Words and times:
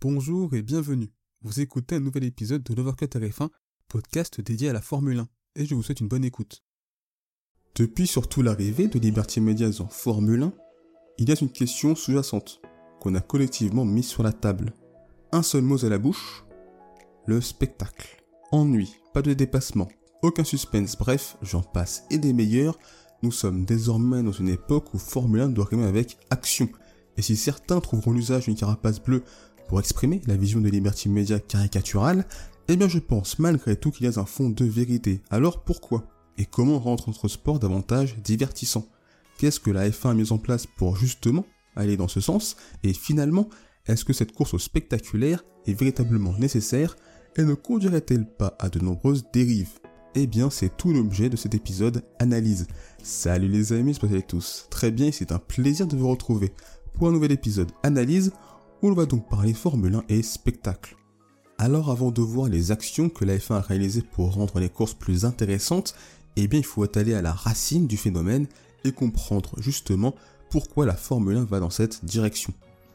Bonjour 0.00 0.54
et 0.54 0.62
bienvenue. 0.62 1.10
Vous 1.42 1.58
écoutez 1.58 1.96
un 1.96 2.00
nouvel 2.00 2.22
épisode 2.22 2.62
de 2.62 2.72
l'Overcut 2.72 3.06
RF1, 3.06 3.48
podcast 3.88 4.40
dédié 4.40 4.68
à 4.68 4.72
la 4.72 4.80
Formule 4.80 5.18
1, 5.18 5.28
et 5.56 5.66
je 5.66 5.74
vous 5.74 5.82
souhaite 5.82 5.98
une 5.98 6.06
bonne 6.06 6.24
écoute. 6.24 6.62
Depuis 7.74 8.06
surtout 8.06 8.42
l'arrivée 8.42 8.86
de 8.86 9.00
Liberty 9.00 9.40
Media 9.40 9.66
en 9.80 9.88
Formule 9.88 10.44
1, 10.44 10.52
il 11.18 11.28
y 11.28 11.32
a 11.32 11.40
une 11.40 11.50
question 11.50 11.96
sous-jacente 11.96 12.60
qu'on 13.00 13.16
a 13.16 13.20
collectivement 13.20 13.84
mise 13.84 14.06
sur 14.06 14.22
la 14.22 14.32
table. 14.32 14.72
Un 15.32 15.42
seul 15.42 15.62
mot 15.62 15.84
à 15.84 15.88
la 15.88 15.98
bouche, 15.98 16.44
le 17.26 17.40
spectacle. 17.40 18.22
Ennui, 18.52 18.94
pas 19.12 19.22
de 19.22 19.34
dépassement, 19.34 19.88
aucun 20.22 20.44
suspense, 20.44 20.96
bref, 20.96 21.36
j'en 21.42 21.62
passe 21.62 22.04
et 22.08 22.18
des 22.18 22.32
meilleurs, 22.32 22.78
nous 23.24 23.32
sommes 23.32 23.64
désormais 23.64 24.22
dans 24.22 24.30
une 24.30 24.48
époque 24.48 24.94
où 24.94 24.98
Formule 24.98 25.40
1 25.40 25.48
doit 25.48 25.64
rimer 25.64 25.86
avec 25.86 26.18
action. 26.30 26.68
Et 27.16 27.22
si 27.22 27.34
certains 27.34 27.80
trouveront 27.80 28.12
l'usage 28.12 28.44
d'une 28.44 28.54
carapace 28.54 29.02
bleue 29.02 29.24
pour 29.68 29.78
exprimer 29.78 30.22
la 30.26 30.36
vision 30.36 30.60
de 30.60 30.68
Liberty 30.68 31.08
Media 31.08 31.38
caricaturale, 31.38 32.24
eh 32.68 32.76
bien 32.76 32.88
je 32.88 32.98
pense 32.98 33.38
malgré 33.38 33.76
tout 33.76 33.90
qu'il 33.90 34.06
y 34.06 34.08
a 34.08 34.20
un 34.20 34.24
fond 34.24 34.50
de 34.50 34.64
vérité. 34.64 35.20
Alors 35.30 35.62
pourquoi? 35.62 36.04
Et 36.38 36.46
comment 36.46 36.78
rendre 36.78 37.04
notre 37.06 37.28
sport 37.28 37.58
davantage 37.58 38.16
divertissant? 38.24 38.86
Qu'est-ce 39.36 39.60
que 39.60 39.70
la 39.70 39.88
F1 39.88 40.10
a 40.10 40.14
mis 40.14 40.32
en 40.32 40.38
place 40.38 40.66
pour 40.66 40.96
justement 40.96 41.44
aller 41.76 41.96
dans 41.96 42.08
ce 42.08 42.20
sens? 42.20 42.56
Et 42.82 42.92
finalement, 42.92 43.48
est-ce 43.86 44.04
que 44.04 44.12
cette 44.12 44.32
course 44.32 44.56
spectaculaire 44.56 45.44
est 45.66 45.78
véritablement 45.78 46.32
nécessaire? 46.38 46.96
Et 47.36 47.44
ne 47.44 47.54
conduirait-elle 47.54 48.26
pas 48.26 48.56
à 48.58 48.68
de 48.68 48.80
nombreuses 48.80 49.24
dérives? 49.32 49.78
Eh 50.14 50.26
bien 50.26 50.50
c'est 50.50 50.76
tout 50.76 50.92
l'objet 50.92 51.28
de 51.28 51.36
cet 51.36 51.54
épisode 51.54 52.02
analyse. 52.18 52.66
Salut 53.02 53.48
les 53.48 53.72
amis, 53.72 53.94
je 53.94 54.16
à 54.16 54.22
tous. 54.22 54.66
Très 54.70 54.90
bien, 54.90 55.12
c'est 55.12 55.30
un 55.30 55.38
plaisir 55.38 55.86
de 55.86 55.96
vous 55.96 56.08
retrouver 56.08 56.52
pour 56.94 57.08
un 57.08 57.12
nouvel 57.12 57.32
épisode 57.32 57.70
analyse 57.82 58.32
l'on 58.82 58.94
va 58.94 59.06
donc 59.06 59.28
parler 59.28 59.54
Formule 59.54 59.96
1 59.96 60.04
et 60.08 60.22
spectacle. 60.22 60.96
Alors 61.58 61.90
avant 61.90 62.12
de 62.12 62.22
voir 62.22 62.48
les 62.48 62.70
actions 62.70 63.08
que 63.08 63.24
la 63.24 63.36
F1 63.36 63.54
a 63.54 63.60
réalisées 63.60 64.02
pour 64.02 64.34
rendre 64.34 64.60
les 64.60 64.68
courses 64.68 64.94
plus 64.94 65.24
intéressantes, 65.24 65.94
eh 66.36 66.46
bien 66.46 66.60
il 66.60 66.64
faut 66.64 66.86
aller 66.96 67.14
à 67.14 67.22
la 67.22 67.32
racine 67.32 67.88
du 67.88 67.96
phénomène 67.96 68.46
et 68.84 68.92
comprendre 68.92 69.54
justement 69.58 70.14
pourquoi 70.50 70.86
la 70.86 70.94
Formule 70.94 71.36
1 71.36 71.44
va 71.44 71.58
dans 71.58 71.70
cette 71.70 72.04
direction. 72.04 72.52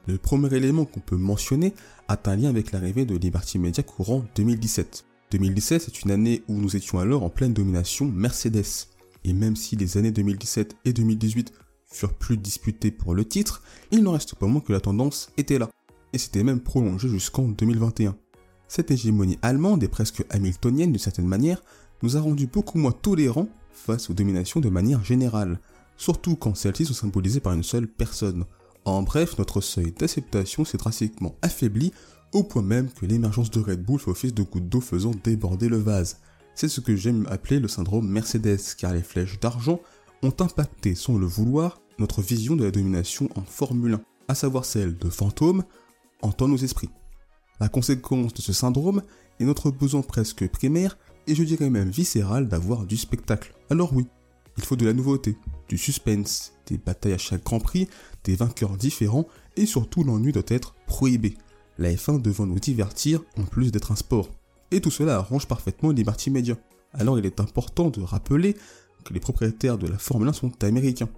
Le 0.08 0.17
premier 0.17 0.53
élément 0.55 0.85
qu'on 0.85 1.02
peut 1.02 1.17
mentionner 1.17 1.73
a 2.08 2.17
un 2.25 2.36
lien 2.36 2.49
avec 2.49 2.71
l'arrivée 2.71 3.05
de 3.05 3.17
Liberty 3.17 3.59
Media 3.59 3.83
courant 3.83 4.23
2017. 4.36 5.05
2017 5.31 5.81
c'est 5.81 6.02
une 6.03 6.11
année 6.11 6.43
où 6.47 6.53
nous 6.53 6.75
étions 6.75 6.99
alors 6.99 7.23
en 7.23 7.30
pleine 7.30 7.53
domination 7.53 8.05
Mercedes. 8.05 8.88
Et 9.25 9.33
même 9.33 9.55
si 9.55 9.75
les 9.75 9.97
années 9.97 10.11
2017 10.11 10.75
et 10.86 10.93
2018 10.93 11.53
furent 11.94 12.13
plus 12.13 12.38
disputés 12.38 12.91
pour 12.91 13.13
le 13.13 13.25
titre, 13.25 13.61
il 13.91 14.03
n'en 14.03 14.13
reste 14.13 14.36
pas 14.36 14.47
moins 14.47 14.61
que 14.61 14.73
la 14.73 14.81
tendance 14.81 15.31
était 15.38 15.59
là, 15.59 15.69
et 16.11 16.17
c'était 16.17 16.44
même 16.44 16.59
prolongé 16.59 17.08
jusqu'en 17.08 17.47
2021. 17.47 18.16
Cette 18.67 18.91
hégémonie 18.91 19.38
allemande 19.41 19.83
et 19.83 19.88
presque 19.88 20.25
hamiltonienne 20.30 20.91
d'une 20.91 20.99
certaine 20.99 21.27
manière 21.27 21.61
nous 22.02 22.17
a 22.17 22.21
rendu 22.21 22.47
beaucoup 22.47 22.77
moins 22.77 22.91
tolérants 22.91 23.49
face 23.71 24.09
aux 24.09 24.14
dominations 24.14 24.59
de 24.59 24.69
manière 24.69 25.03
générale, 25.03 25.59
surtout 25.97 26.36
quand 26.36 26.55
celles-ci 26.55 26.86
sont 26.86 26.94
symbolisées 26.94 27.39
par 27.39 27.53
une 27.53 27.64
seule 27.64 27.88
personne. 27.88 28.45
En 28.86 29.03
bref, 29.03 29.38
notre 29.38 29.61
seuil 29.61 29.91
d'acceptation 29.91 30.66
s'est 30.66 30.77
drastiquement 30.77 31.36
affaibli 31.41 31.94
au 32.33 32.44
point 32.44 32.64
même 32.64 32.89
que 32.89 33.05
l'émergence 33.05 33.52
de 33.52 33.59
Red 33.59 33.83
Bull 33.83 33.99
fait 33.99 34.09
office 34.11 34.33
de 34.33 34.44
goutte 34.44 34.67
d'eau 34.67 34.81
faisant 34.81 35.11
déborder 35.23 35.69
le 35.69 35.77
vase. 35.77 36.17
C'est 36.55 36.67
ce 36.67 36.81
que 36.81 36.95
j'aime 36.95 37.27
appeler 37.30 37.59
le 37.59 37.67
syndrome 37.67 38.08
Mercedes, 38.08 38.59
car 38.77 38.94
les 38.94 39.03
flèches 39.03 39.39
d'argent 39.39 39.80
ont 40.23 40.33
impacté 40.39 40.95
sans 40.95 41.17
le 41.17 41.25
vouloir 41.25 41.80
notre 41.99 42.22
vision 42.22 42.55
de 42.55 42.63
la 42.63 42.72
domination 42.72 43.30
en 43.36 43.44
Formule 43.44 43.95
1, 43.95 44.02
à 44.30 44.36
savoir 44.36 44.66
celle 44.66 44.97
de 44.97 45.09
fantômes 45.09 45.63
en 46.22 46.47
nos 46.47 46.58
esprits. 46.58 46.89
La 47.59 47.69
conséquence 47.69 48.33
de 48.33 48.41
ce 48.41 48.53
syndrome 48.53 49.03
est 49.39 49.45
notre 49.45 49.72
besoin 49.72 50.02
presque 50.02 50.47
primaire 50.47 50.97
et 51.27 51.36
je 51.36 51.44
dirais 51.44 51.69
même 51.69 51.89
viscéral 51.89 52.47
d'avoir 52.47 52.86
du 52.86 52.97
spectacle. 52.97 53.53
Alors 53.69 53.94
oui, 53.94 54.08
il 54.58 54.64
faut 54.64 54.75
de 54.75 54.86
la 54.86 54.93
nouveauté, 54.93 55.37
du 55.67 55.77
suspense, 55.77 56.54
des 56.67 56.77
batailles 56.77 57.14
à 57.14 57.17
chaque 57.17 57.43
Grand 57.43 57.59
Prix, 57.59 57.87
des 58.23 58.36
vainqueurs 58.36 58.77
différents 58.77 59.27
et 59.55 59.65
surtout 59.65 60.04
l'ennui 60.04 60.31
doit 60.31 60.43
être 60.48 60.75
prohibé. 60.87 61.36
La 61.77 61.92
F1 61.92 62.21
devant 62.21 62.45
nous 62.45 62.60
divertir 62.60 63.21
en 63.37 63.43
plus 63.43 63.71
d'être 63.71 63.92
un 63.92 63.95
sport. 63.95 64.30
Et 64.71 64.81
tout 64.81 64.92
cela 64.92 65.15
arrange 65.15 65.48
parfaitement 65.48 65.92
les 65.92 66.04
parties 66.04 66.31
médias. 66.31 66.58
Alors 66.93 67.17
il 67.17 67.25
est 67.25 67.39
important 67.39 67.89
de 67.89 68.02
rappeler 68.02 68.55
que 69.04 69.14
les 69.14 69.20
propriétaires 69.20 69.77
de 69.77 69.87
la 69.87 69.98
Formule 69.98 70.30
1 70.30 70.33
sont 70.33 70.64
américains 70.64 71.10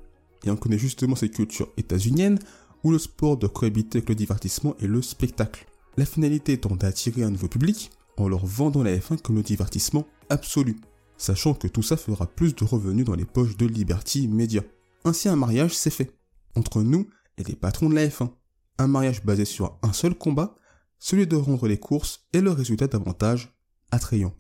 et 0.44 0.50
on 0.50 0.56
connaît 0.56 0.78
justement 0.78 1.16
cette 1.16 1.34
culture 1.34 1.70
états-unienne 1.78 2.40
où 2.84 2.92
le 2.92 3.00
sport 3.00 3.38
doit 3.38 3.50
cohabiter 3.50 4.00
avec 4.00 4.10
le 4.10 4.16
divertissement 4.16 4.76
et 4.80 4.88
le 4.88 5.02
spectacle. 5.02 5.66
La 5.98 6.06
finalité 6.06 6.54
étant 6.54 6.76
d'attirer 6.76 7.24
un 7.24 7.32
nouveau 7.32 7.48
public 7.48 7.92
en 8.18 8.28
leur 8.28 8.46
vendant 8.46 8.84
la 8.84 8.96
F1 8.96 9.22
comme 9.22 9.38
le 9.38 9.44
divertissement 9.44 10.06
absolu, 10.30 10.78
sachant 11.18 11.54
que 11.54 11.68
tout 11.68 11.82
ça 11.82 11.98
fera 11.98 12.28
plus 12.28 12.56
de 12.56 12.64
revenus 12.64 13.06
dans 13.06 13.16
les 13.16 13.26
poches 13.26 13.58
de 13.58 13.66
Liberty 13.66 14.28
Media. 14.28 14.62
Ainsi 15.04 15.30
un 15.30 15.36
mariage 15.36 15.74
s'est 15.74 15.90
fait, 15.90 16.12
entre 16.56 16.82
nous 16.82 17.08
et 17.38 17.44
les 17.44 17.56
patrons 17.56 17.90
de 17.90 17.96
la 17.96 18.08
F1. 18.08 18.30
Un 18.78 18.88
mariage 18.88 19.24
basé 19.24 19.46
sur 19.46 19.78
un 19.82 19.94
seul 19.94 20.16
combat, 20.16 20.56
celui 21.00 21.28
de 21.28 21.36
rendre 21.36 21.68
les 21.68 21.80
courses 21.80 22.28
et 22.34 22.42
le 22.42 22.52
résultat 22.52 22.88
davantage 22.88 23.54
attrayant. 23.92 24.34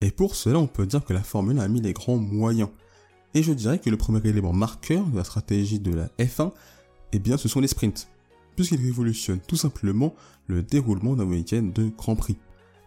Et 0.00 0.10
pour 0.10 0.34
cela, 0.34 0.58
on 0.58 0.66
peut 0.66 0.86
dire 0.86 1.04
que 1.04 1.12
la 1.12 1.22
Formule 1.22 1.60
a 1.60 1.68
mis 1.68 1.80
les 1.80 1.92
grands 1.92 2.16
moyens, 2.16 2.70
et 3.34 3.42
je 3.42 3.52
dirais 3.52 3.78
que 3.78 3.90
le 3.90 3.96
premier 3.96 4.20
élément 4.28 4.52
marqueur 4.52 5.06
de 5.06 5.16
la 5.16 5.24
stratégie 5.24 5.78
de 5.78 5.92
la 5.92 6.06
F1, 6.18 6.52
eh 7.12 7.18
bien, 7.18 7.36
ce 7.36 7.48
sont 7.48 7.60
les 7.60 7.68
sprints, 7.68 8.08
puisqu'ils 8.56 8.82
révolutionnent 8.82 9.40
tout 9.40 9.56
simplement 9.56 10.14
le 10.46 10.62
déroulement 10.62 11.14
d'un 11.14 11.24
week-end 11.24 11.62
de 11.62 11.88
Grand 11.96 12.16
Prix. 12.16 12.36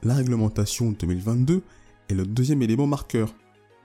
La 0.03 0.15
réglementation 0.15 0.91
2022 0.91 1.61
est 2.09 2.13
le 2.13 2.25
deuxième 2.25 2.61
élément 2.61 2.87
marqueur, 2.87 3.33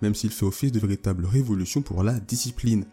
même 0.03 0.15
s'il 0.15 0.31
fait 0.31 0.47
office 0.47 0.73
de 0.73 0.81
véritable 0.81 1.27
révolution 1.27 1.83
pour 1.83 2.03
la 2.03 2.19
discipline. 2.19 2.85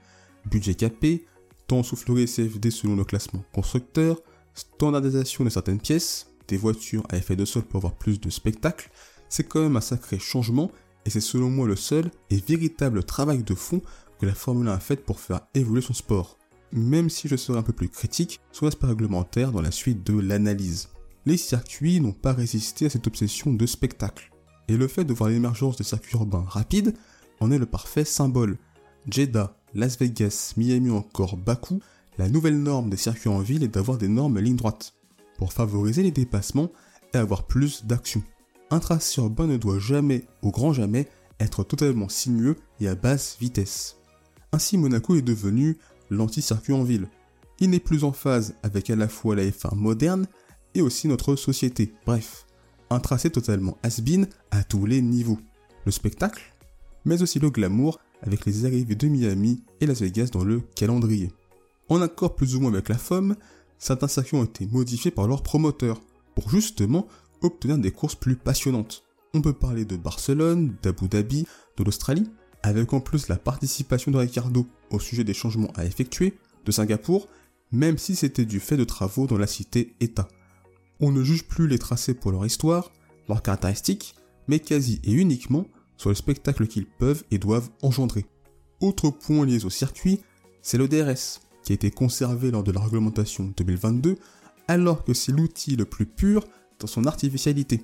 Budget 0.50 0.76
capé, 0.76 1.26
temps 1.68 1.84
soufflerie 1.84 2.26
CFD 2.26 2.70
selon 2.70 2.96
le 2.96 3.04
classement 3.04 3.44
constructeur, 3.52 4.22
standardisation 4.54 5.44
de 5.44 5.50
certaines 5.50 5.80
pièces, 5.80 6.32
des 6.48 6.58
voitures 6.58 7.04
à 7.10 7.18
effet 7.18 7.36
de 7.36 7.46
sol 7.46 7.64
pour 7.64 7.78
avoir 7.78 7.96
plus 7.96 8.20
de 8.20 8.30
spectacle, 8.30 8.92
c'est 9.28 9.44
quand 9.44 9.62
même 9.62 9.76
un 9.76 9.82
sacré 9.82 10.20
changement 10.20 10.72
et 11.06 11.10
c'est 11.10 11.22
selon 11.22 11.50
moi 11.50 11.68
le 11.68 11.76
seul 11.76 12.10
et 12.30 12.38
véritable 12.38 13.04
travail 13.04 13.44
de 13.44 13.56
fond 13.56 13.82
que 14.20 14.26
la 14.26 14.34
Formule 14.34 14.68
1 14.68 14.74
a 14.74 14.80
fait 14.80 15.04
pour 15.04 15.20
faire 15.20 15.42
évoluer 15.54 15.82
son 15.82 15.94
sport. 15.94 16.38
Même 16.72 17.10
si 17.10 17.28
je 17.28 17.36
serai 17.36 17.58
un 17.58 17.64
peu 17.64 17.74
plus 17.74 17.90
critique 17.90 18.42
sur 18.52 18.66
l'aspect 18.66 18.88
réglementaire 18.88 19.52
dans 19.52 19.62
la 19.62 19.72
suite 19.72 20.06
de 20.06 20.20
l'analyse. 20.20 20.90
Les 21.26 21.38
circuits 21.38 22.00
n'ont 22.00 22.12
pas 22.12 22.34
résisté 22.34 22.88
à 22.88 22.90
cette 22.90 23.08
obsession 23.08 23.54
de 23.54 23.66
spectacle. 23.66 24.32
Et 24.68 24.78
le 24.78 24.88
fait 24.88 25.06
de 25.06 25.14
voir 25.14 25.30
l'émergence 25.30 25.78
de 25.78 25.84
circuits 25.84 26.18
urbains 26.18 26.46
rapides 26.48 26.96
en 27.40 27.52
est 27.52 27.58
le 27.58 27.66
parfait 27.66 28.06
symbole. 28.06 28.58
Jeddah, 29.10 29.56
Las 29.74 29.98
Vegas, 30.00 30.54
Miami 30.58 30.90
encore 30.90 31.38
Bakou, 31.38 31.80
la 32.18 32.30
nouvelle 32.30 32.62
norme 32.62 32.90
des 32.90 32.98
circuits 32.98 33.30
en 33.30 33.40
ville 33.40 33.64
est 33.64 33.68
d'avoir 33.68 33.98
des 33.98 34.08
normes 34.08 34.40
ligne 34.40 34.56
droite, 34.56 34.94
pour 35.38 35.54
favoriser 35.54 36.02
les 36.02 36.12
dépassements 36.12 36.72
et 37.14 37.18
avoir 37.18 37.46
plus 37.46 37.86
d'action 37.86 38.24
un 38.76 38.80
tracé 38.80 39.22
urbain 39.22 39.48
ne 39.48 39.56
doit 39.56 39.80
jamais, 39.80 40.26
au 40.42 40.52
grand 40.52 40.74
jamais, 40.74 41.08
être 41.40 41.64
totalement 41.64 42.10
sinueux 42.10 42.58
et 42.82 42.90
à 42.90 42.96
basse 42.96 43.38
vitesse. 43.40 43.96
Ainsi 44.52 44.78
Monaco 44.78 45.16
est 45.16 45.22
devenu 45.22 45.78
l'anti-circuit 46.10 46.74
en 46.74 46.84
ville. 46.84 47.08
Il 47.60 47.70
n'est 47.70 47.80
plus 47.80 48.04
en 48.04 48.12
phase 48.12 48.56
avec 48.64 48.90
à 48.90 48.98
la 48.98 49.08
fois 49.08 49.36
la 49.36 49.44
F1 49.46 49.76
moderne 49.76 50.28
et 50.74 50.82
aussi 50.82 51.08
notre 51.08 51.38
société. 51.38 51.94
Bref, 52.06 52.46
un 52.90 53.00
tracé 53.00 53.30
totalement 53.30 53.78
has-been 53.82 54.28
à 54.52 54.64
tous 54.64 54.86
les 54.86 55.02
niveaux. 55.02 55.40
Le 55.86 55.92
spectacle, 55.92 56.54
mais 57.06 57.22
aussi 57.22 57.40
le 57.40 57.50
glamour 57.50 58.00
avec 58.24 58.46
les 58.46 58.66
arrivées 58.66 58.96
de 58.96 59.08
Miami 59.08 59.64
et 59.80 59.86
Las 59.86 60.02
Vegas 60.02 60.30
dans 60.34 60.44
le 60.44 60.60
calendrier. 60.76 61.32
En 61.88 62.02
accord 62.02 62.36
plus 62.36 62.56
ou 62.56 62.60
moins 62.60 62.74
avec 62.74 62.90
la 62.90 62.98
FOM, 62.98 63.36
certains 63.78 64.10
circuits 64.10 64.38
ont 64.38 64.44
été 64.44 64.68
modifiés 64.68 65.12
par 65.12 65.28
leurs 65.28 65.44
promoteurs 65.44 66.02
pour 66.34 66.50
justement 66.50 67.08
obtenir 67.46 67.78
des 67.78 67.92
courses 67.92 68.16
plus 68.16 68.36
passionnantes. 68.36 69.04
On 69.34 69.42
peut 69.42 69.54
parler 69.54 69.86
de 69.86 69.96
Barcelone, 69.96 70.76
d'Abu 70.82 71.08
Dhabi, 71.08 71.46
de 71.78 71.84
l'Australie, 71.84 72.30
avec 72.64 72.94
en 72.94 73.00
plus 73.00 73.28
la 73.28 73.38
participation 73.38 74.12
de 74.12 74.18
Ricardo 74.18 74.66
au 74.90 75.00
sujet 75.00 75.24
des 75.24 75.34
changements 75.34 75.72
à 75.76 75.86
effectuer, 75.86 76.38
de 76.66 76.72
Singapour, 76.72 77.28
même 77.72 77.98
si 77.98 78.16
c'était 78.16 78.46
du 78.46 78.60
fait 78.60 78.78
de 78.78 78.84
travaux 78.84 79.28
dans 79.28 79.38
la 79.38 79.48
cité-État. 79.48 80.28
On 81.00 81.12
ne 81.12 81.24
juge 81.24 81.44
plus 81.44 81.68
les 81.68 81.80
tracés 81.80 82.14
pour 82.14 82.32
leur 82.32 82.46
histoire, 82.46 82.92
leurs 83.28 83.42
caractéristiques, 83.42 84.16
mais 84.48 84.60
quasi 84.60 85.02
et 85.04 85.12
uniquement 85.12 85.68
sur 85.98 86.10
le 86.10 86.16
spectacle 86.16 86.68
qu'ils 86.68 86.88
peuvent 86.88 87.24
et 87.32 87.38
doivent 87.38 87.70
engendrer. 87.82 88.26
Autre 88.82 89.10
point 89.10 89.46
lié 89.46 89.66
au 89.66 89.70
circuit, 89.70 90.22
c'est 90.62 90.78
le 90.78 90.88
DRS, 90.88 91.42
qui 91.64 91.72
a 91.72 91.76
été 91.76 91.92
conservé 91.92 92.52
lors 92.52 92.64
de 92.64 92.72
la 92.72 92.82
réglementation 92.82 93.54
2022, 93.58 94.18
alors 94.68 95.04
que 95.04 95.14
c'est 95.14 95.32
l'outil 95.32 95.76
le 95.76 95.86
plus 95.86 96.06
pur 96.06 96.44
dans 96.80 96.88
son 96.88 97.06
artificialité. 97.06 97.84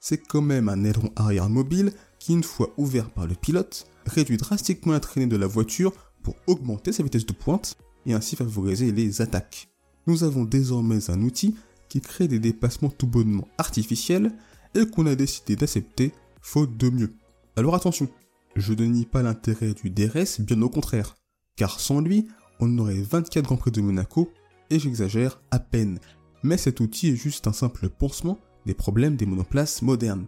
C'est 0.00 0.18
quand 0.18 0.42
même 0.42 0.68
un 0.68 0.84
aileron 0.84 1.10
arrière 1.16 1.48
mobile 1.48 1.92
qui, 2.18 2.32
une 2.32 2.42
fois 2.42 2.72
ouvert 2.76 3.10
par 3.10 3.26
le 3.26 3.34
pilote, 3.34 3.86
réduit 4.06 4.36
drastiquement 4.36 4.92
la 4.92 5.00
traînée 5.00 5.26
de 5.26 5.36
la 5.36 5.46
voiture 5.46 5.92
pour 6.22 6.34
augmenter 6.46 6.92
sa 6.92 7.02
vitesse 7.02 7.26
de 7.26 7.32
pointe 7.32 7.76
et 8.06 8.12
ainsi 8.12 8.36
favoriser 8.36 8.92
les 8.92 9.22
attaques. 9.22 9.68
Nous 10.06 10.24
avons 10.24 10.44
désormais 10.44 11.10
un 11.10 11.22
outil 11.22 11.56
qui 11.88 12.00
crée 12.00 12.28
des 12.28 12.38
dépassements 12.38 12.90
tout 12.90 13.06
bonnement 13.06 13.48
artificiels 13.56 14.32
et 14.74 14.86
qu'on 14.86 15.06
a 15.06 15.14
décidé 15.14 15.56
d'accepter 15.56 16.12
faute 16.40 16.76
de 16.76 16.90
mieux. 16.90 17.14
Alors 17.56 17.74
attention, 17.74 18.08
je 18.56 18.72
ne 18.74 18.84
nie 18.84 19.06
pas 19.06 19.22
l'intérêt 19.22 19.74
du 19.74 19.90
DRS, 19.90 20.40
bien 20.40 20.60
au 20.62 20.68
contraire, 20.68 21.14
car 21.56 21.80
sans 21.80 22.00
lui, 22.00 22.28
on 22.60 22.78
aurait 22.78 23.00
24 23.00 23.44
Grands 23.44 23.56
Prix 23.56 23.70
de 23.70 23.80
Monaco, 23.80 24.32
et 24.70 24.78
j'exagère 24.78 25.40
à 25.50 25.58
peine. 25.58 25.98
Mais 26.44 26.58
cet 26.58 26.80
outil 26.80 27.08
est 27.08 27.16
juste 27.16 27.48
un 27.48 27.52
simple 27.52 27.88
pansement 27.88 28.38
des 28.66 28.74
problèmes 28.74 29.16
des 29.16 29.26
monoplaces 29.26 29.80
modernes. 29.80 30.26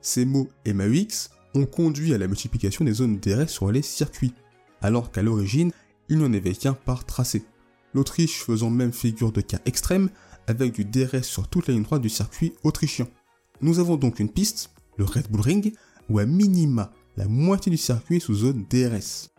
Ces 0.00 0.24
mots 0.24 0.48
MAUX 0.64 1.30
ont 1.54 1.66
conduit 1.66 2.14
à 2.14 2.18
la 2.18 2.28
multiplication 2.28 2.84
des 2.84 2.92
zones 2.92 3.18
DRS 3.18 3.48
sur 3.48 3.70
les 3.72 3.82
circuits, 3.82 4.34
alors 4.80 5.10
qu'à 5.10 5.22
l'origine, 5.22 5.72
il 6.08 6.18
n'y 6.18 6.24
en 6.24 6.32
avait 6.32 6.54
qu'un 6.54 6.74
par 6.74 7.04
tracé. 7.04 7.44
L'Autriche 7.92 8.44
faisant 8.44 8.70
même 8.70 8.92
figure 8.92 9.32
de 9.32 9.40
cas 9.40 9.58
extrême 9.66 10.10
avec 10.46 10.72
du 10.72 10.84
DRS 10.84 11.24
sur 11.24 11.48
toute 11.48 11.66
la 11.66 11.74
ligne 11.74 11.82
droite 11.82 12.02
du 12.02 12.08
circuit 12.08 12.52
autrichien. 12.62 13.08
Nous 13.60 13.80
avons 13.80 13.96
donc 13.96 14.20
une 14.20 14.30
piste, 14.30 14.70
le 14.96 15.04
Red 15.04 15.28
Bull 15.28 15.40
Ring, 15.40 15.74
où 16.08 16.20
à 16.20 16.26
minima 16.26 16.92
la 17.16 17.26
moitié 17.26 17.70
du 17.70 17.76
circuit 17.76 18.16
est 18.16 18.20
sous 18.20 18.34
zone 18.34 18.64
DRS. 18.70 19.30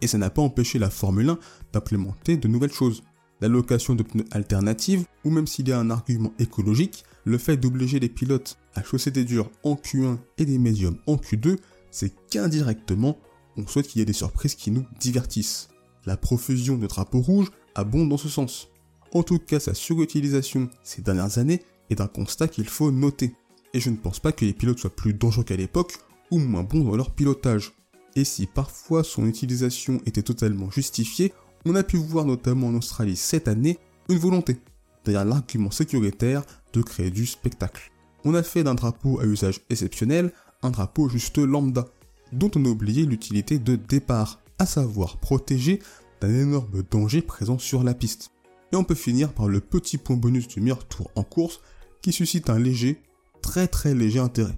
Et 0.00 0.06
ça 0.06 0.16
n'a 0.16 0.30
pas 0.30 0.40
empêché 0.40 0.78
la 0.78 0.88
Formule 0.88 1.28
1 1.28 1.38
d'implémenter 1.74 2.38
de 2.38 2.48
nouvelles 2.48 2.72
choses. 2.72 3.02
L'allocation 3.40 3.94
de 3.94 4.02
pneus 4.02 4.24
alternatives, 4.32 5.04
ou 5.24 5.30
même 5.30 5.46
s'il 5.46 5.68
y 5.68 5.72
a 5.72 5.78
un 5.78 5.90
argument 5.90 6.32
écologique, 6.38 7.04
le 7.24 7.38
fait 7.38 7.56
d'obliger 7.56 8.00
les 8.00 8.08
pilotes 8.08 8.58
à 8.74 8.82
chausser 8.82 9.10
des 9.10 9.24
durs 9.24 9.50
en 9.62 9.74
Q1 9.74 10.18
et 10.38 10.44
des 10.44 10.58
médiums 10.58 10.98
en 11.06 11.16
Q2, 11.16 11.58
c'est 11.90 12.12
qu'indirectement, 12.30 13.18
on 13.56 13.66
souhaite 13.66 13.88
qu'il 13.88 14.00
y 14.00 14.02
ait 14.02 14.06
des 14.06 14.12
surprises 14.12 14.54
qui 14.54 14.70
nous 14.70 14.84
divertissent. 14.98 15.68
La 16.06 16.16
profusion 16.16 16.76
de 16.76 16.86
drapeaux 16.86 17.20
rouges 17.20 17.50
abonde 17.74 18.08
dans 18.08 18.16
ce 18.16 18.28
sens. 18.28 18.68
En 19.12 19.22
tout 19.22 19.38
cas, 19.38 19.60
sa 19.60 19.74
surutilisation 19.74 20.68
ces 20.82 21.02
dernières 21.02 21.38
années 21.38 21.62
est 21.90 22.00
un 22.00 22.06
constat 22.06 22.48
qu'il 22.48 22.68
faut 22.68 22.90
noter. 22.90 23.34
Et 23.74 23.80
je 23.80 23.90
ne 23.90 23.96
pense 23.96 24.20
pas 24.20 24.32
que 24.32 24.44
les 24.44 24.52
pilotes 24.52 24.78
soient 24.78 24.94
plus 24.94 25.14
dangereux 25.14 25.44
qu'à 25.44 25.56
l'époque 25.56 25.98
ou 26.30 26.38
moins 26.38 26.62
bons 26.62 26.84
dans 26.84 26.96
leur 26.96 27.10
pilotage. 27.10 27.72
Et 28.16 28.24
si 28.24 28.46
parfois 28.46 29.04
son 29.04 29.26
utilisation 29.26 30.00
était 30.06 30.22
totalement 30.22 30.70
justifiée, 30.70 31.32
on 31.64 31.74
a 31.74 31.82
pu 31.82 31.96
voir 31.96 32.24
notamment 32.24 32.68
en 32.68 32.74
Australie 32.74 33.16
cette 33.16 33.48
année 33.48 33.78
une 34.08 34.18
volonté, 34.18 34.56
derrière 35.04 35.24
l'argument 35.24 35.70
sécuritaire, 35.70 36.42
de 36.72 36.82
créer 36.82 37.10
du 37.10 37.26
spectacle. 37.26 37.90
On 38.24 38.34
a 38.34 38.42
fait 38.42 38.64
d'un 38.64 38.74
drapeau 38.74 39.20
à 39.20 39.24
usage 39.24 39.60
exceptionnel 39.70 40.32
un 40.62 40.70
drapeau 40.70 41.08
juste 41.08 41.38
lambda, 41.38 41.86
dont 42.32 42.50
on 42.56 42.64
a 42.64 42.68
oublié 42.68 43.04
l'utilité 43.04 43.58
de 43.58 43.76
départ, 43.76 44.40
à 44.58 44.66
savoir 44.66 45.18
protéger 45.18 45.80
d'un 46.20 46.34
énorme 46.34 46.82
danger 46.90 47.22
présent 47.22 47.58
sur 47.58 47.84
la 47.84 47.94
piste. 47.94 48.30
Et 48.72 48.76
on 48.76 48.84
peut 48.84 48.94
finir 48.94 49.32
par 49.32 49.48
le 49.48 49.60
petit 49.60 49.98
point 49.98 50.16
bonus 50.16 50.48
du 50.48 50.60
meilleur 50.60 50.84
tour 50.86 51.10
en 51.14 51.22
course 51.22 51.60
qui 52.02 52.12
suscite 52.12 52.50
un 52.50 52.58
léger, 52.58 53.00
très 53.40 53.68
très 53.68 53.94
léger 53.94 54.18
intérêt. 54.18 54.56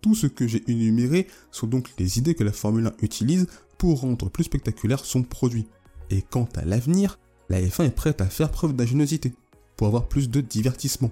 Tout 0.00 0.14
ce 0.14 0.26
que 0.26 0.46
j'ai 0.46 0.62
énuméré 0.70 1.26
sont 1.50 1.66
donc 1.66 1.90
les 1.98 2.18
idées 2.18 2.34
que 2.34 2.44
la 2.44 2.52
Formule 2.52 2.86
1 2.86 2.92
utilise 3.02 3.46
pour 3.78 4.00
rendre 4.00 4.28
plus 4.28 4.44
spectaculaire 4.44 5.04
son 5.04 5.22
produit. 5.22 5.66
Et 6.10 6.22
quant 6.22 6.48
à 6.56 6.64
l'avenir, 6.64 7.18
la 7.48 7.60
F1 7.60 7.86
est 7.86 7.94
prête 7.94 8.20
à 8.20 8.26
faire 8.26 8.50
preuve 8.50 8.74
d'ingéniosité 8.74 9.34
pour 9.76 9.86
avoir 9.86 10.08
plus 10.08 10.30
de 10.30 10.40
divertissement. 10.40 11.10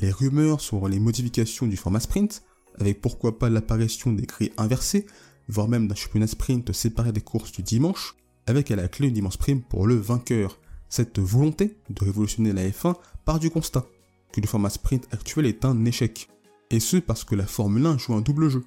Les 0.00 0.10
rumeurs 0.10 0.60
sur 0.60 0.88
les 0.88 1.00
modifications 1.00 1.66
du 1.66 1.76
format 1.76 2.00
sprint, 2.00 2.42
avec 2.78 3.00
pourquoi 3.00 3.38
pas 3.38 3.50
l'apparition 3.50 4.12
des 4.12 4.26
grilles 4.26 4.52
inversées, 4.56 5.06
voire 5.48 5.68
même 5.68 5.88
d'un 5.88 5.94
championnat 5.94 6.26
sprint 6.26 6.72
séparé 6.72 7.12
des 7.12 7.20
courses 7.20 7.52
du 7.52 7.62
dimanche, 7.62 8.16
avec 8.46 8.70
à 8.70 8.76
la 8.76 8.88
clé 8.88 9.08
une 9.08 9.16
immense 9.16 9.36
prime 9.36 9.62
pour 9.62 9.86
le 9.86 9.96
vainqueur. 9.96 10.58
Cette 10.88 11.18
volonté 11.18 11.76
de 11.90 12.04
révolutionner 12.04 12.52
la 12.52 12.68
F1 12.68 12.94
part 13.24 13.38
du 13.38 13.50
constat 13.50 13.84
que 14.32 14.40
le 14.40 14.46
format 14.46 14.70
sprint 14.70 15.06
actuel 15.12 15.46
est 15.46 15.64
un 15.64 15.84
échec. 15.84 16.28
Et 16.70 16.80
ce 16.80 16.98
parce 16.98 17.24
que 17.24 17.34
la 17.34 17.46
Formule 17.46 17.86
1 17.86 17.98
joue 17.98 18.14
un 18.14 18.20
double 18.20 18.48
jeu, 18.48 18.64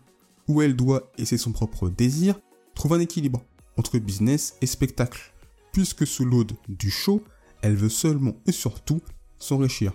où 0.47 0.61
elle 0.61 0.75
doit, 0.75 1.11
et 1.17 1.25
c'est 1.25 1.37
son 1.37 1.51
propre 1.51 1.89
désir, 1.89 2.39
trouver 2.73 2.97
un 2.97 3.01
équilibre 3.01 3.43
entre 3.77 3.97
business 3.99 4.55
et 4.61 4.65
spectacle, 4.65 5.33
puisque 5.71 6.05
sous 6.05 6.25
l'aude 6.25 6.53
du 6.69 6.89
show, 6.89 7.23
elle 7.61 7.75
veut 7.75 7.89
seulement 7.89 8.35
et 8.47 8.51
surtout 8.51 9.01
s'enrichir. 9.37 9.93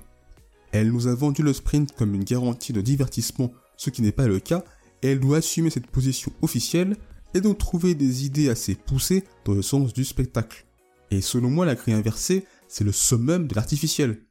Elle 0.73 0.93
nous 0.93 1.07
a 1.07 1.15
vendu 1.15 1.43
le 1.43 1.53
sprint 1.53 1.93
comme 1.93 2.15
une 2.15 2.25
garantie 2.25 2.73
de 2.73 2.81
divertissement, 2.81 3.53
ce 3.77 3.91
qui 3.91 4.03
n'est 4.03 4.13
pas 4.13 4.27
le 4.27 4.41
cas, 4.41 4.65
et 5.03 5.09
elle 5.09 5.21
doit 5.21 5.39
assumer 5.39 5.71
cette 5.71 5.87
position 5.87 6.33
officielle 6.43 6.97
et 7.35 7.41
donc 7.41 7.59
trouver 7.59 7.95
des 7.95 8.25
idées 8.25 8.49
assez 8.49 8.75
poussées 8.75 9.25
dans 9.45 9.55
le 9.55 9.63
sens 9.63 9.93
du 9.93 10.05
spectacle. 10.05 10.67
Et 11.11 11.21
selon 11.21 11.51
moi, 11.51 11.67
la 11.67 11.75
grille 11.75 11.95
inversée, 11.95 12.47
c'est 12.69 12.85
le 12.85 12.93
summum 12.93 13.47
de 13.47 13.55
l'artificiel. 13.55 14.23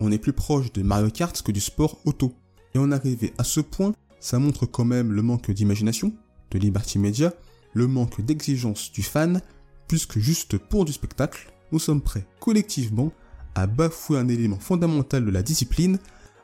On 0.00 0.10
est 0.10 0.18
plus 0.18 0.32
proche 0.32 0.72
de 0.72 0.82
Mario 0.82 1.10
Kart 1.10 1.40
que 1.42 1.52
du 1.52 1.60
sport 1.60 2.00
auto. 2.04 2.34
Et 2.74 2.78
en 2.78 2.90
arriver 2.90 3.32
à 3.38 3.44
ce 3.44 3.60
point, 3.60 3.92
ça 4.20 4.38
montre 4.38 4.66
quand 4.66 4.84
même 4.84 5.12
le 5.12 5.22
manque 5.22 5.50
d'imagination 5.50 6.12
de 6.50 6.58
Liberty 6.58 6.98
Media, 6.98 7.32
le 7.72 7.86
manque 7.86 8.20
d'exigence 8.20 8.90
du 8.90 9.02
fan, 9.02 9.40
puisque 9.88 10.18
juste 10.18 10.58
pour 10.58 10.84
du 10.84 10.92
spectacle, 10.92 11.52
nous 11.72 11.78
sommes 11.78 12.02
prêts 12.02 12.26
collectivement 12.40 13.12
à 13.54 13.66
bafouer 13.66 14.18
un 14.18 14.28
élément 14.28 14.58
fondamental 14.58 15.24
de 15.24 15.30
la 15.30 15.42
discipline, 15.42 15.98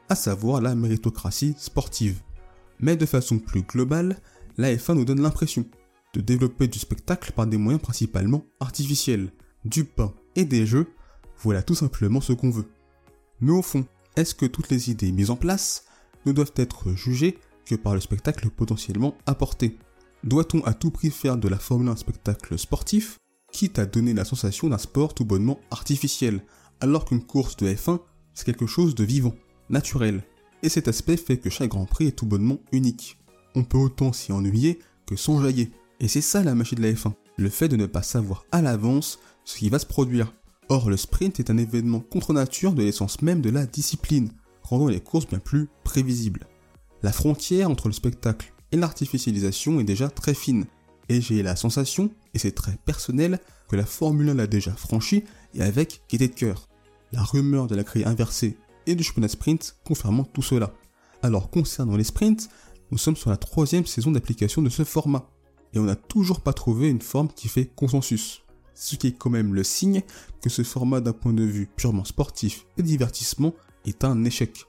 à 0.09 0.15
savoir 0.15 0.61
la 0.61 0.75
méritocratie 0.75 1.55
sportive. 1.59 2.21
Mais 2.79 2.97
de 2.97 3.07
façon 3.07 3.39
plus 3.39 3.63
globale, 3.63 4.19
la 4.57 4.75
F1 4.75 4.95
nous 4.95 5.05
donne 5.05 5.23
l'impression 5.23 5.65
de 6.15 6.21
développer 6.21 6.67
du 6.67 6.79
spectacle 6.79 7.33
par 7.33 7.47
des 7.47 7.57
moyens 7.57 7.83
principalement 7.83 8.45
artificiels, 8.59 9.31
du 9.65 9.85
pain 9.85 10.13
et 10.37 10.45
des 10.45 10.67
jeux, 10.67 10.89
voilà 11.43 11.63
tout 11.63 11.75
simplement 11.75 12.21
ce 12.21 12.33
qu'on 12.33 12.51
veut. 12.51 12.69
Mais 13.41 13.53
au 13.53 13.63
fond, 13.63 13.87
est-ce 14.17 14.35
que 14.35 14.47
toutes 14.47 14.71
les 14.71 14.91
idées 14.91 15.13
mises 15.13 15.31
en 15.31 15.37
place 15.37 15.85
ne 16.27 16.33
doivent 16.33 16.53
être 16.57 16.93
jugés 16.93 17.39
que 17.65 17.75
par 17.75 17.95
le 17.95 18.01
spectacle 18.01 18.51
potentiellement 18.51 19.17
apporté? 19.27 19.79
Doit-on 20.25 20.63
à 20.65 20.75
tout 20.75 20.91
prix 20.91 21.11
faire 21.11 21.37
de 21.37 21.49
la 21.49 21.59
Formule 21.59 21.89
1 21.89 21.93
un 21.93 21.97
spectacle 21.97 22.59
sportif, 22.59 23.19
quitte 23.53 23.79
à 23.79 23.87
donner 23.87 24.15
la 24.15 24.25
sensation 24.25 24.69
d'un 24.69 24.79
sport 24.79 25.15
tout 25.15 25.25
bonnement 25.25 25.61
artificiel, 25.71 26.43
alors 26.81 27.05
qu'une 27.05 27.23
course 27.23 27.57
de 27.57 27.67
F1, 27.67 28.01
c'est 28.35 28.47
quelque 28.47 28.67
chose 28.67 28.95
de 28.95 29.05
vivant, 29.05 29.35
naturel, 29.69 30.23
et 30.63 30.69
cet 30.69 30.89
aspect 30.89 31.17
fait 31.17 31.39
que 31.39 31.51
chaque 31.51 31.71
Grand 31.71 31.87
Prix 31.87 32.07
est 32.07 32.13
tout 32.13 32.27
bonnement 32.27 32.61
unique. 32.73 33.19
On 33.55 33.65
peut 33.65 33.79
autant 33.79 34.13
s'y 34.13 34.33
ennuyer 34.33 34.79
que 35.07 35.17
s'enjailler, 35.17 35.73
et 36.01 36.09
c'est 36.09 36.21
ça 36.21 36.43
la 36.43 36.55
magie 36.55 36.75
de 36.75 36.83
la 36.83 36.93
F1, 36.93 37.13
le 37.37 37.51
fait 37.51 37.69
de 37.69 37.77
ne 37.77 37.87
pas 37.87 38.03
savoir 38.03 38.45
à 38.53 38.63
l'avance 38.63 39.19
ce 39.45 39.59
qui 39.59 39.69
va 39.69 39.79
se 39.79 39.87
produire. 39.87 40.33
Or, 40.69 40.89
le 40.89 40.97
sprint 40.97 41.41
est 41.41 41.51
un 41.51 41.59
événement 41.59 42.01
contre 42.01 42.33
nature 42.33 42.73
de 42.73 42.83
l'essence 42.83 43.23
même 43.23 43.41
de 43.41 43.51
la 43.51 43.67
discipline, 43.67 44.31
rendant 44.63 44.87
les 44.87 45.01
courses 45.01 45.27
bien 45.27 45.41
plus 45.41 45.69
prévisibles. 45.83 46.47
La 47.03 47.13
frontière 47.13 47.71
entre 47.71 47.89
le 47.89 47.95
spectacle 47.95 48.53
et 48.73 48.77
l'artificialisation 48.77 49.81
est 49.81 49.85
déjà 49.85 50.09
très 50.09 50.35
fine, 50.35 50.67
et 51.11 51.21
j'ai 51.21 51.43
la 51.43 51.57
sensation, 51.57 52.09
et 52.35 52.39
c'est 52.39 52.53
très 52.53 52.79
personnel, 52.85 53.41
que 53.69 53.75
la 53.75 53.85
Formule 53.85 54.29
1 54.29 54.35
l'a 54.35 54.47
déjà 54.47 54.71
franchie 54.71 55.25
et 55.55 55.61
avec 55.61 56.03
gaieté 56.09 56.29
de 56.29 56.35
cœur. 56.35 56.69
La 57.11 57.25
rumeur 57.25 57.67
de 57.67 57.75
la 57.75 57.83
grille 57.83 58.05
inversée 58.05 58.57
et 58.87 58.95
du 58.95 59.03
championnat 59.03 59.29
sprint 59.29 59.77
confirmant 59.85 60.23
tout 60.23 60.41
cela. 60.41 60.73
Alors 61.23 61.51
concernant 61.51 61.97
les 61.97 62.05
sprints, 62.05 62.49
nous 62.93 62.99
sommes 62.99 63.17
sur 63.17 63.29
la 63.29 63.37
troisième 63.37 63.87
saison 63.87 64.13
d'application 64.13 64.63
de 64.63 64.69
ce 64.69 64.85
format, 64.85 65.29
et 65.75 65.81
on 65.81 65.85
n'a 65.85 65.97
toujours 65.97 66.43
pas 66.43 66.53
trouvé 66.53 66.89
une 66.89 67.03
forme 67.03 67.29
qui 67.29 67.49
fait 67.49 67.67
consensus. 67.67 68.43
Ce 68.75 68.95
qui 68.95 69.09
est 69.09 69.19
quand 69.19 69.31
même 69.31 69.53
le 69.53 69.65
signe 69.65 70.03
que 70.41 70.49
ce 70.49 70.63
format 70.63 71.01
d'un 71.01 71.13
point 71.13 71.33
de 71.33 71.43
vue 71.43 71.69
purement 71.77 72.05
sportif 72.05 72.67
et 72.79 72.85
divertissement 72.85 73.53
est 73.85 74.05
un 74.05 74.25
échec. 74.25 74.65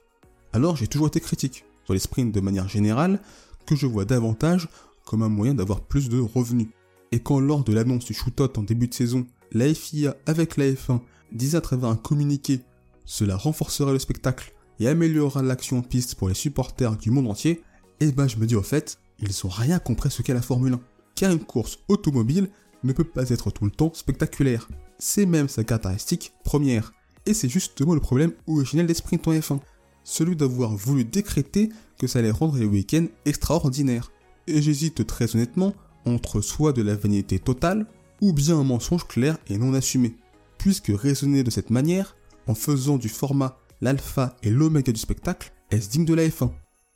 Alors 0.52 0.74
j'ai 0.74 0.88
toujours 0.88 1.06
été 1.06 1.20
critique 1.20 1.64
sur 1.84 1.94
les 1.94 2.00
sprints 2.00 2.34
de 2.34 2.40
manière 2.40 2.68
générale, 2.68 3.20
que 3.64 3.76
je 3.76 3.86
vois 3.86 4.04
davantage 4.04 4.68
comme 5.04 5.22
un 5.22 5.28
moyen 5.28 5.54
d'avoir 5.54 5.80
plus 5.80 6.08
de 6.08 6.18
revenus. 6.18 6.68
Et 7.10 7.20
quand 7.20 7.40
lors 7.40 7.64
de 7.64 7.72
l'annonce 7.72 8.04
du 8.04 8.14
shootout 8.14 8.58
en 8.58 8.62
début 8.62 8.88
de 8.88 8.94
saison, 8.94 9.26
la 9.52 9.72
FIA 9.72 10.16
avec 10.26 10.56
la 10.56 10.70
F1 10.70 11.00
disait 11.32 11.58
à 11.58 11.60
travers 11.60 11.88
un 11.88 11.96
communiqué 11.96 12.62
cela 13.04 13.36
renforcera 13.36 13.92
le 13.92 13.98
spectacle 13.98 14.54
et 14.80 14.88
améliorera 14.88 15.42
l'action 15.42 15.78
en 15.78 15.82
piste 15.82 16.14
pour 16.14 16.28
les 16.28 16.34
supporters 16.34 16.96
du 16.96 17.10
monde 17.10 17.28
entier, 17.28 17.62
et 18.00 18.06
eh 18.06 18.12
ben 18.12 18.26
je 18.26 18.36
me 18.36 18.46
dis 18.46 18.56
au 18.56 18.62
fait, 18.62 18.98
ils 19.20 19.46
ont 19.46 19.50
rien 19.50 19.78
compris 19.78 20.10
ce 20.10 20.22
qu'est 20.22 20.34
la 20.34 20.42
Formule 20.42 20.74
1. 20.74 20.80
Car 21.14 21.30
une 21.30 21.44
course 21.44 21.78
automobile 21.88 22.48
ne 22.82 22.92
peut 22.92 23.04
pas 23.04 23.28
être 23.30 23.50
tout 23.50 23.64
le 23.64 23.70
temps 23.70 23.92
spectaculaire. 23.94 24.68
C'est 24.98 25.26
même 25.26 25.48
sa 25.48 25.62
caractéristique 25.62 26.32
première. 26.42 26.92
Et 27.26 27.34
c'est 27.34 27.48
justement 27.48 27.94
le 27.94 28.00
problème 28.00 28.32
originel 28.48 28.86
des 28.86 28.94
sprints 28.94 29.28
en 29.28 29.32
F1. 29.32 29.60
Celui 30.02 30.34
d'avoir 30.34 30.74
voulu 30.74 31.04
décréter 31.04 31.68
que 31.98 32.08
ça 32.08 32.18
allait 32.18 32.32
rendre 32.32 32.56
les 32.56 32.64
week-ends 32.64 33.06
extraordinaires. 33.24 34.10
Et 34.46 34.60
j'hésite 34.62 35.06
très 35.06 35.34
honnêtement 35.34 35.74
entre 36.04 36.40
soit 36.40 36.72
de 36.72 36.82
la 36.82 36.96
vanité 36.96 37.38
totale, 37.38 37.86
ou 38.20 38.32
bien 38.32 38.58
un 38.58 38.64
mensonge 38.64 39.06
clair 39.06 39.38
et 39.48 39.58
non 39.58 39.74
assumé. 39.74 40.16
Puisque 40.58 40.92
raisonner 40.94 41.42
de 41.42 41.50
cette 41.50 41.70
manière, 41.70 42.16
en 42.46 42.54
faisant 42.54 42.96
du 42.96 43.08
format 43.08 43.58
l'alpha 43.80 44.36
et 44.42 44.50
l'oméga 44.50 44.92
du 44.92 44.98
spectacle, 44.98 45.52
est-ce 45.70 45.90
digne 45.90 46.04
de 46.04 46.14
la 46.14 46.26
F1 46.26 46.50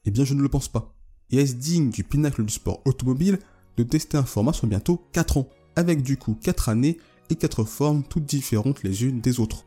Eh 0.05 0.11
bien 0.11 0.25
je 0.25 0.35
ne 0.35 0.43
le 0.43 0.49
pense 0.49 0.69
pas. 0.69 0.95
Et 1.31 1.39
est-ce 1.39 1.55
digne 1.55 1.91
du 1.91 2.05
pinacle 2.05 2.45
du 2.45 2.53
sport 2.53 2.81
automobile 2.85 3.39
de 3.77 3.83
tester 3.83 4.17
un 4.17 4.25
format 4.25 4.53
sur 4.53 4.67
bientôt 4.67 5.05
4 5.13 5.39
ans, 5.39 5.49
avec 5.75 6.03
du 6.03 6.17
coup 6.17 6.35
4 6.41 6.69
années 6.69 6.99
et 7.31 7.35
4 7.35 7.65
formes 7.65 8.05
toutes 8.05 8.25
différentes 8.25 8.83
les 8.83 9.05
unes 9.05 9.21
des 9.21 9.41
autres? 9.41 9.65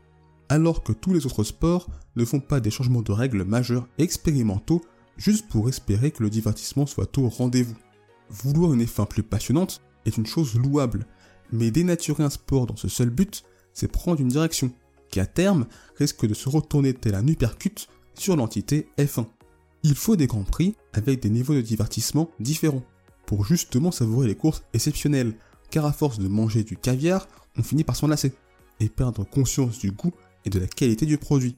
Alors 0.48 0.82
que 0.82 0.92
tous 0.92 1.12
les 1.12 1.26
autres 1.26 1.44
sports 1.44 1.88
ne 2.16 2.24
font 2.24 2.40
pas 2.40 2.60
des 2.60 2.70
changements 2.70 3.02
de 3.02 3.12
règles 3.12 3.44
majeurs 3.44 3.86
expérimentaux 3.98 4.82
juste 5.16 5.48
pour 5.48 5.68
espérer 5.68 6.10
que 6.10 6.22
le 6.22 6.30
divertissement 6.30 6.86
soit 6.86 7.18
au 7.18 7.28
rendez-vous. 7.28 7.76
Vouloir 8.30 8.72
une 8.72 8.84
F1 8.84 9.06
plus 9.06 9.22
passionnante 9.22 9.82
est 10.06 10.16
une 10.16 10.26
chose 10.26 10.54
louable, 10.54 11.06
mais 11.52 11.70
dénaturer 11.70 12.22
un 12.22 12.30
sport 12.30 12.66
dans 12.66 12.76
ce 12.76 12.88
seul 12.88 13.10
but, 13.10 13.42
c'est 13.74 13.90
prendre 13.90 14.20
une 14.20 14.28
direction 14.28 14.72
qui 15.10 15.20
à 15.20 15.26
terme 15.26 15.66
risque 15.96 16.26
de 16.26 16.34
se 16.34 16.48
retourner 16.48 16.94
tel 16.94 17.14
un 17.14 17.26
uppercut 17.26 17.88
sur 18.14 18.36
l'entité 18.36 18.88
F1. 18.98 19.26
Il 19.82 19.94
faut 19.94 20.16
des 20.16 20.26
grands 20.26 20.44
prix 20.44 20.76
avec 20.92 21.20
des 21.20 21.30
niveaux 21.30 21.54
de 21.54 21.60
divertissement 21.60 22.30
différents 22.38 22.84
pour 23.26 23.44
justement 23.44 23.90
savourer 23.90 24.26
les 24.26 24.34
courses 24.34 24.62
exceptionnelles, 24.74 25.34
car 25.70 25.86
à 25.86 25.92
force 25.92 26.18
de 26.18 26.28
manger 26.28 26.64
du 26.64 26.76
caviar, 26.76 27.28
on 27.56 27.62
finit 27.62 27.84
par 27.84 27.96
s'en 27.96 28.08
lasser 28.08 28.32
et 28.80 28.88
perdre 28.88 29.24
conscience 29.24 29.78
du 29.78 29.92
goût 29.92 30.12
et 30.44 30.50
de 30.50 30.58
la 30.58 30.66
qualité 30.66 31.06
du 31.06 31.18
produit. 31.18 31.56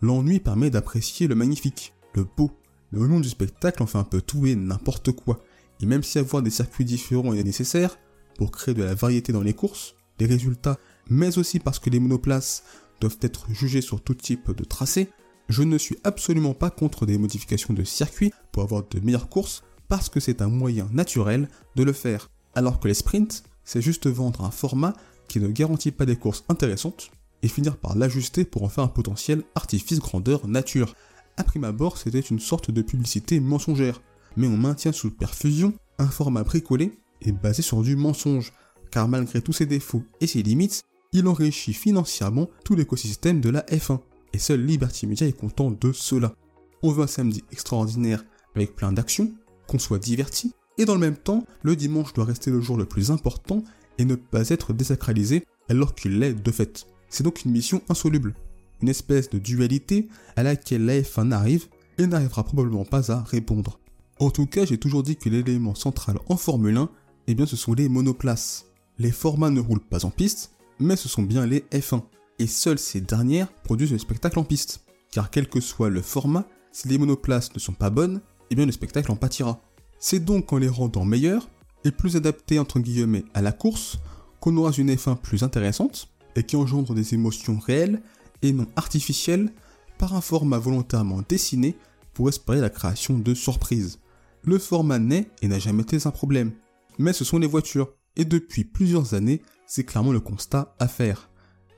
L'ennui 0.00 0.40
permet 0.40 0.70
d'apprécier 0.70 1.28
le 1.28 1.34
magnifique, 1.34 1.94
le 2.14 2.24
beau. 2.24 2.50
Le 2.92 3.06
nom 3.06 3.20
du 3.20 3.28
spectacle 3.28 3.82
en 3.82 3.86
fait 3.86 3.98
un 3.98 4.04
peu 4.04 4.20
tout 4.20 4.46
et 4.46 4.54
n'importe 4.54 5.12
quoi. 5.12 5.42
Et 5.80 5.86
même 5.86 6.02
si 6.02 6.18
avoir 6.18 6.42
des 6.42 6.50
circuits 6.50 6.84
différents 6.84 7.32
est 7.32 7.42
nécessaire 7.42 7.98
pour 8.36 8.50
créer 8.50 8.74
de 8.74 8.84
la 8.84 8.94
variété 8.94 9.32
dans 9.32 9.42
les 9.42 9.54
courses, 9.54 9.94
les 10.20 10.26
résultats, 10.26 10.78
mais 11.08 11.38
aussi 11.38 11.58
parce 11.58 11.78
que 11.78 11.90
les 11.90 12.00
monoplaces 12.00 12.64
doivent 13.00 13.18
être 13.22 13.46
jugés 13.50 13.80
sur 13.80 14.00
tout 14.02 14.14
type 14.14 14.54
de 14.54 14.64
tracé, 14.64 15.10
je 15.48 15.62
ne 15.62 15.78
suis 15.78 15.98
absolument 16.04 16.54
pas 16.54 16.70
contre 16.70 17.06
des 17.06 17.18
modifications 17.18 17.74
de 17.74 17.82
circuits 17.82 18.32
pour 18.52 18.62
avoir 18.62 18.84
de 18.88 19.00
meilleures 19.00 19.28
courses 19.28 19.62
parce 19.88 20.08
que 20.08 20.20
c'est 20.20 20.40
un 20.40 20.48
moyen 20.48 20.88
naturel 20.92 21.48
de 21.76 21.82
le 21.82 21.92
faire. 21.92 22.30
Alors 22.54 22.78
que 22.78 22.88
les 22.88 22.94
sprints, 22.94 23.42
c'est 23.64 23.82
juste 23.82 24.06
vendre 24.06 24.44
un 24.44 24.50
format 24.50 24.94
qui 25.28 25.40
ne 25.40 25.48
garantit 25.48 25.90
pas 25.90 26.06
des 26.06 26.16
courses 26.16 26.44
intéressantes 26.48 27.10
et 27.42 27.48
finir 27.48 27.76
par 27.76 27.96
l'ajuster 27.96 28.44
pour 28.44 28.62
en 28.62 28.68
faire 28.68 28.84
un 28.84 28.88
potentiel 28.88 29.42
artifice 29.54 29.98
grandeur 29.98 30.46
nature. 30.46 30.94
A 31.36 31.44
prime 31.44 31.64
abord, 31.64 31.96
c'était 31.96 32.20
une 32.20 32.38
sorte 32.38 32.70
de 32.70 32.82
publicité 32.82 33.40
mensongère, 33.40 34.02
mais 34.36 34.46
on 34.46 34.56
maintient 34.56 34.92
sous 34.92 35.10
perfusion 35.10 35.72
un 35.98 36.08
format 36.08 36.42
bricolé 36.42 36.92
et 37.22 37.32
basé 37.32 37.62
sur 37.62 37.82
du 37.82 37.96
mensonge, 37.96 38.52
car 38.90 39.08
malgré 39.08 39.40
tous 39.40 39.52
ses 39.52 39.66
défauts 39.66 40.04
et 40.20 40.26
ses 40.26 40.42
limites, 40.42 40.82
il 41.12 41.26
enrichit 41.26 41.72
financièrement 41.72 42.48
tout 42.64 42.74
l'écosystème 42.74 43.40
de 43.40 43.50
la 43.50 43.62
F1, 43.62 44.00
et 44.32 44.38
seul 44.38 44.64
Liberty 44.64 45.06
Media 45.06 45.26
est 45.26 45.32
content 45.32 45.70
de 45.70 45.92
cela. 45.92 46.34
On 46.82 46.90
veut 46.90 47.04
un 47.04 47.08
samedi 47.08 47.44
extraordinaire 47.52 48.24
avec 48.54 48.74
plein 48.74 48.92
d'actions, 48.92 49.32
qu'on 49.66 49.78
soit 49.78 49.98
diverti, 49.98 50.52
et 50.78 50.84
dans 50.84 50.94
le 50.94 51.00
même 51.00 51.16
temps, 51.16 51.44
le 51.62 51.76
dimanche 51.76 52.12
doit 52.12 52.24
rester 52.24 52.50
le 52.50 52.60
jour 52.60 52.76
le 52.76 52.86
plus 52.86 53.10
important 53.10 53.62
et 53.98 54.04
ne 54.04 54.14
pas 54.14 54.48
être 54.48 54.72
désacralisé 54.72 55.44
alors 55.68 55.94
qu'il 55.94 56.18
l'est 56.18 56.34
de 56.34 56.50
fait. 56.50 56.86
C'est 57.08 57.24
donc 57.24 57.44
une 57.44 57.52
mission 57.52 57.82
insoluble, 57.88 58.34
une 58.82 58.88
espèce 58.88 59.30
de 59.30 59.38
dualité 59.38 60.08
à 60.36 60.42
laquelle 60.42 60.84
la 60.84 61.00
F1 61.00 61.32
arrive 61.32 61.66
et 61.98 62.06
n'arrivera 62.06 62.44
probablement 62.44 62.84
pas 62.84 63.12
à 63.12 63.22
répondre. 63.22 63.78
En 64.18 64.30
tout 64.30 64.46
cas, 64.46 64.64
j'ai 64.64 64.78
toujours 64.78 65.02
dit 65.02 65.16
que 65.16 65.28
l'élément 65.28 65.74
central 65.74 66.18
en 66.28 66.36
Formule 66.36 66.76
1, 66.76 66.90
eh 67.28 67.34
bien 67.34 67.46
ce 67.46 67.56
sont 67.56 67.74
les 67.74 67.88
monoplaces. 67.88 68.66
Les 68.98 69.10
formats 69.10 69.50
ne 69.50 69.60
roulent 69.60 69.80
pas 69.80 70.04
en 70.04 70.10
piste, 70.10 70.52
mais 70.78 70.96
ce 70.96 71.08
sont 71.08 71.22
bien 71.22 71.46
les 71.46 71.60
F1. 71.72 72.02
Et 72.38 72.46
seules 72.46 72.78
ces 72.78 73.00
dernières 73.00 73.52
produisent 73.52 73.92
le 73.92 73.98
spectacle 73.98 74.38
en 74.38 74.44
piste. 74.44 74.84
Car 75.10 75.30
quel 75.30 75.48
que 75.48 75.60
soit 75.60 75.90
le 75.90 76.02
format, 76.02 76.46
si 76.72 76.88
les 76.88 76.98
monoplaces 76.98 77.54
ne 77.54 77.60
sont 77.60 77.72
pas 77.72 77.90
bonnes, 77.90 78.20
eh 78.50 78.54
bien 78.54 78.66
le 78.66 78.72
spectacle 78.72 79.12
en 79.12 79.16
pâtira. 79.16 79.60
C'est 79.98 80.24
donc 80.24 80.52
en 80.52 80.58
les 80.58 80.68
rendant 80.68 81.04
meilleurs 81.04 81.48
et 81.84 81.90
plus 81.90 82.16
adaptés 82.16 82.58
entre 82.58 82.80
guillemets 82.80 83.24
à 83.34 83.42
la 83.42 83.52
course 83.52 83.98
qu'on 84.40 84.56
aura 84.56 84.72
une 84.76 84.92
F1 84.92 85.16
plus 85.16 85.44
intéressante, 85.44 86.08
et 86.36 86.42
qui 86.42 86.56
engendre 86.56 86.94
des 86.94 87.14
émotions 87.14 87.58
réelles 87.58 88.02
et 88.42 88.52
non 88.52 88.66
artificielles 88.76 89.50
par 89.98 90.14
un 90.14 90.20
format 90.20 90.58
volontairement 90.58 91.22
dessiné 91.28 91.76
pour 92.14 92.28
espérer 92.28 92.60
la 92.60 92.70
création 92.70 93.18
de 93.18 93.34
surprises. 93.34 93.98
Le 94.44 94.58
format 94.58 94.98
naît 94.98 95.30
et 95.40 95.48
n'a 95.48 95.58
jamais 95.58 95.82
été 95.82 95.98
un 96.04 96.10
problème, 96.10 96.52
mais 96.98 97.12
ce 97.12 97.24
sont 97.24 97.38
les 97.38 97.46
voitures, 97.46 97.94
et 98.16 98.24
depuis 98.24 98.64
plusieurs 98.64 99.14
années, 99.14 99.42
c'est 99.66 99.84
clairement 99.84 100.12
le 100.12 100.20
constat 100.20 100.74
à 100.78 100.88
faire. 100.88 101.30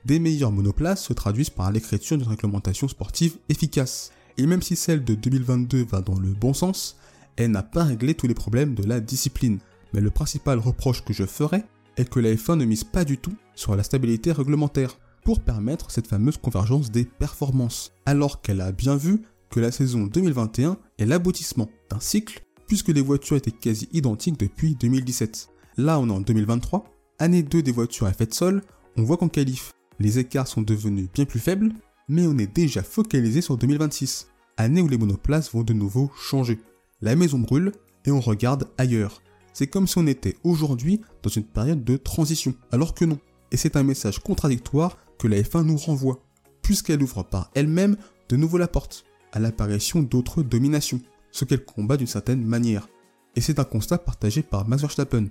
Des 0.05 0.19
meilleures 0.19 0.53
monoplaces 0.53 1.05
se 1.05 1.13
traduisent 1.13 1.51
par 1.51 1.71
l'écriture 1.71 2.19
d'une 2.19 2.27
réglementation 2.27 2.89
sportive 2.89 3.37
efficace, 3.49 4.13
et 4.37 4.47
même 4.47 4.63
si 4.63 4.77
celle 4.77 5.05
de 5.05 5.15
2022 5.15 5.85
va 5.85 6.01
dans 6.01 6.19
le 6.19 6.33
bon 6.33 6.55
sens, 6.55 6.97
elle 7.37 7.51
n'a 7.51 7.63
pas 7.63 7.85
réglé 7.85 8.15
tous 8.15 8.27
les 8.27 8.35
problèmes 8.35 8.75
de 8.75 8.85
la 8.85 9.01
discipline. 9.01 9.59
Mais 9.93 10.01
le 10.01 10.11
principal 10.11 10.59
reproche 10.59 11.05
que 11.05 11.13
je 11.13 11.25
ferais 11.25 11.65
est 11.97 12.09
que 12.09 12.21
la 12.21 12.35
F1 12.35 12.57
ne 12.57 12.65
mise 12.65 12.85
pas 12.85 13.05
du 13.05 13.19
tout 13.19 13.35
sur 13.55 13.77
la 13.77 13.83
stabilité 13.83 14.33
réglementaire 14.33 14.99
pour 15.25 15.41
permettre 15.41 15.91
cette 15.91 16.07
fameuse 16.07 16.37
convergence 16.37 16.91
des 16.91 17.05
performances, 17.05 17.93
alors 18.07 18.43
qu'elle 18.43 18.61
a 18.61 18.73
bien 18.73 18.97
vu 18.97 19.23
que 19.51 19.61
la 19.61 19.73
saison 19.73 20.07
2021 20.07 20.77
est 20.99 21.07
l'aboutissement 21.07 21.71
d'un 21.91 22.01
cycle 22.01 22.45
puisque 22.67 22.89
les 22.89 23.01
voitures 23.01 23.37
étaient 23.37 23.51
quasi 23.51 23.89
identiques 23.93 24.39
depuis 24.39 24.75
2017. 24.75 25.49
Là 25.77 25.99
on 25.99 26.09
est 26.09 26.13
en 26.13 26.21
2023, 26.21 26.85
année 27.19 27.43
2 27.43 27.63
des 27.63 27.73
voitures 27.73 28.07
à 28.07 28.11
effet 28.11 28.27
de 28.27 28.35
sol, 28.35 28.63
on 28.97 29.03
voit 29.03 29.17
qu'en 29.17 29.29
qualif, 29.29 29.73
les 29.99 30.19
écarts 30.19 30.49
sont 30.49 30.63
devenus 30.63 31.09
bien 31.13 31.25
plus 31.25 31.41
faibles, 31.41 31.73
mais 32.09 32.27
on 32.27 32.39
est 32.39 32.53
déjà 32.53 32.83
focalisé 32.83 33.41
sur 33.41 33.57
2026, 33.57 34.29
année 34.57 34.83
où 34.83 34.89
les 34.89 34.99
monoplaces 34.99 35.53
vont 35.53 35.63
de 35.63 35.73
nouveau 35.73 36.11
changer. 36.17 36.59
La 37.01 37.17
maison 37.17 37.39
brûle 37.39 37.73
et 38.05 38.11
on 38.11 38.21
regarde 38.21 38.69
ailleurs. 38.79 39.23
C'est 39.53 39.69
comme 39.69 39.87
si 39.87 39.99
on 39.99 40.07
était 40.07 40.37
aujourd'hui 40.43 41.01
dans 41.23 41.31
une 41.31 41.45
période 41.45 41.85
de 41.85 41.97
transition, 41.97 42.55
alors 42.73 42.95
que 42.95 43.05
non. 43.05 43.19
Et 43.53 43.57
c'est 43.57 43.77
un 43.77 43.85
message 43.85 44.19
contradictoire 44.19 44.99
que 45.25 45.29
la 45.29 45.41
F1 45.41 45.63
nous 45.63 45.79
renvoie, 45.79 46.21
puisqu'elle 46.61 47.03
ouvre 47.03 47.23
par 47.23 47.51
elle-même 47.55 47.97
de 48.29 48.37
nouveau 48.37 48.59
la 48.59 48.69
porte 48.69 49.07
à 49.33 49.39
l'apparition 49.39 50.03
d'autres 50.03 50.43
dominations, 50.43 51.01
ce 51.33 51.47
qu'elle 51.47 51.65
combat 51.65 51.97
d'une 51.97 52.07
certaine 52.07 52.45
manière. 52.45 52.91
Et 53.35 53.41
c'est 53.41 53.59
un 53.59 53.65
constat 53.65 53.97
partagé 53.97 54.43
par 54.43 54.69
Max 54.69 54.83
Verstappen. 54.83 55.29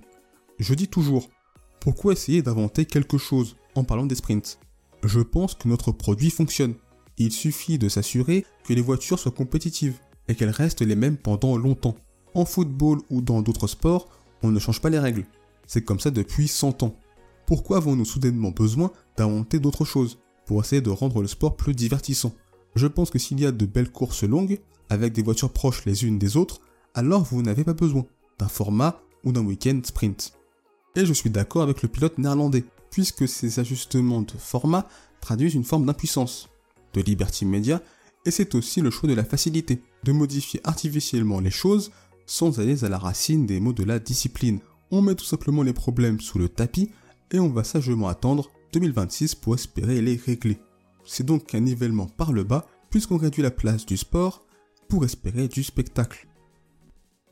Je 0.58 0.74
dis 0.74 0.88
toujours, 0.88 1.30
pourquoi 1.78 2.12
essayer 2.12 2.42
d'inventer 2.42 2.86
quelque 2.86 3.18
chose 3.18 3.54
en 3.76 3.84
parlant 3.84 4.06
des 4.06 4.16
sprints? 4.16 4.58
Je 5.04 5.20
pense 5.20 5.54
que 5.54 5.68
notre 5.68 5.92
produit 5.92 6.30
fonctionne. 6.30 6.74
Il 7.16 7.30
suffit 7.30 7.78
de 7.78 7.88
s'assurer 7.88 8.44
que 8.64 8.72
les 8.72 8.82
voitures 8.82 9.20
soient 9.20 9.30
compétitives 9.30 10.00
et 10.26 10.34
qu'elles 10.34 10.50
restent 10.50 10.82
les 10.82 10.96
mêmes 10.96 11.18
pendant 11.18 11.56
longtemps. 11.56 11.94
En 12.34 12.44
football 12.44 12.98
ou 13.10 13.22
dans 13.22 13.42
d'autres 13.42 13.68
sports, 13.68 14.08
on 14.42 14.50
ne 14.50 14.58
change 14.58 14.80
pas 14.80 14.90
les 14.90 14.98
règles. 14.98 15.24
C'est 15.68 15.84
comme 15.84 16.00
ça 16.00 16.10
depuis 16.10 16.48
100 16.48 16.82
ans. 16.82 16.96
Pourquoi 17.46 17.76
avons-nous 17.76 18.04
soudainement 18.04 18.50
besoin 18.50 18.90
d'inventer 19.16 19.58
d'autres 19.58 19.84
choses 19.84 20.18
pour 20.46 20.62
essayer 20.62 20.82
de 20.82 20.90
rendre 20.90 21.20
le 21.20 21.28
sport 21.28 21.56
plus 21.56 21.74
divertissant? 21.74 22.34
Je 22.74 22.86
pense 22.86 23.10
que 23.10 23.18
s'il 23.18 23.40
y 23.40 23.46
a 23.46 23.52
de 23.52 23.66
belles 23.66 23.92
courses 23.92 24.24
longues, 24.24 24.60
avec 24.90 25.12
des 25.12 25.22
voitures 25.22 25.52
proches 25.52 25.84
les 25.84 26.04
unes 26.04 26.18
des 26.18 26.36
autres, 26.36 26.60
alors 26.94 27.22
vous 27.24 27.42
n'avez 27.42 27.64
pas 27.64 27.74
besoin 27.74 28.06
d'un 28.38 28.48
format 28.48 29.00
ou 29.24 29.32
d'un 29.32 29.44
week-end 29.44 29.80
sprint. 29.84 30.32
Et 30.96 31.06
je 31.06 31.12
suis 31.12 31.30
d'accord 31.30 31.62
avec 31.62 31.82
le 31.82 31.88
pilote 31.88 32.18
néerlandais, 32.18 32.64
puisque 32.90 33.26
ces 33.28 33.58
ajustements 33.58 34.22
de 34.22 34.32
format 34.38 34.88
traduisent 35.20 35.54
une 35.54 35.64
forme 35.64 35.86
d'impuissance, 35.86 36.48
de 36.92 37.00
liberty 37.00 37.44
media, 37.44 37.82
et 38.24 38.30
c'est 38.30 38.54
aussi 38.54 38.80
le 38.80 38.90
choix 38.90 39.08
de 39.08 39.14
la 39.14 39.24
facilité, 39.24 39.82
de 40.04 40.12
modifier 40.12 40.60
artificiellement 40.64 41.40
les 41.40 41.50
choses 41.50 41.90
sans 42.26 42.58
aller 42.58 42.84
à 42.84 42.88
la 42.88 42.98
racine 42.98 43.46
des 43.46 43.60
mots 43.60 43.72
de 43.72 43.84
la 43.84 43.98
discipline. 43.98 44.60
On 44.90 45.02
met 45.02 45.14
tout 45.14 45.24
simplement 45.24 45.62
les 45.62 45.72
problèmes 45.72 46.20
sous 46.20 46.38
le 46.38 46.48
tapis 46.48 46.90
et 47.32 47.38
on 47.38 47.48
va 47.48 47.64
sagement 47.64 48.08
attendre 48.08 48.50
2026 48.72 49.34
pour 49.34 49.54
espérer 49.54 50.00
les 50.00 50.16
régler. 50.16 50.58
C'est 51.04 51.26
donc 51.26 51.54
un 51.54 51.60
nivellement 51.60 52.06
par 52.06 52.32
le 52.32 52.44
bas 52.44 52.66
puisqu'on 52.90 53.16
réduit 53.16 53.42
la 53.42 53.50
place 53.50 53.86
du 53.86 53.96
sport 53.96 54.46
pour 54.88 55.04
espérer 55.04 55.48
du 55.48 55.62
spectacle. 55.62 56.28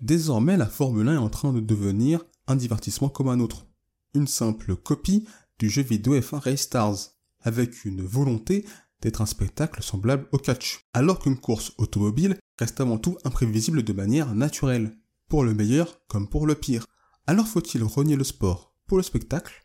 Désormais, 0.01 0.57
la 0.57 0.67
Formule 0.67 1.09
1 1.09 1.15
est 1.15 1.19
en 1.19 1.29
train 1.29 1.53
de 1.53 1.61
devenir 1.61 2.25
un 2.49 2.57
divertissement 2.57 3.09
comme 3.09 3.29
un 3.29 3.39
autre. 3.39 3.67
Une 4.15 4.27
simple 4.27 4.75
copie 4.75 5.27
du 5.59 5.71
jeu 5.71 5.83
vidéo 5.83 6.19
F1 6.19 6.39
Race 6.39 6.63
Stars, 6.63 6.97
avec 7.41 7.85
une 7.85 8.03
volonté 8.03 8.65
d'être 9.01 9.21
un 9.21 9.27
spectacle 9.27 9.83
semblable 9.83 10.27
au 10.33 10.39
catch, 10.39 10.85
alors 10.93 11.21
qu'une 11.21 11.39
course 11.39 11.73
automobile 11.79 12.37
reste 12.59 12.81
avant 12.81 12.99
tout 12.99 13.17
imprévisible 13.25 13.85
de 13.85 13.93
manière 13.93 14.35
naturelle, 14.35 14.97
pour 15.29 15.45
le 15.45 15.55
meilleur 15.55 16.01
comme 16.09 16.29
pour 16.29 16.47
le 16.47 16.57
pire. 16.57 16.87
Alors 17.27 17.47
faut-il 17.47 17.85
renier 17.85 18.17
le 18.17 18.25
sport 18.25 18.75
pour 18.87 18.97
le 18.97 19.03
spectacle? 19.03 19.65